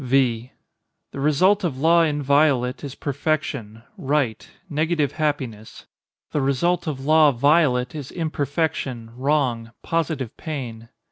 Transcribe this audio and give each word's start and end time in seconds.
V. 0.03 0.51
The 1.11 1.19
result 1.19 1.63
of 1.63 1.77
law 1.77 2.01
inviolate 2.01 2.83
is 2.83 2.95
perfection—right—negative 2.95 5.11
happiness. 5.11 5.85
The 6.31 6.41
result 6.41 6.87
of 6.87 7.05
law 7.05 7.29
violate 7.31 7.93
is 7.93 8.09
imperfection, 8.11 9.11
wrong, 9.15 9.73
positive 9.83 10.35
pain. 10.37 10.89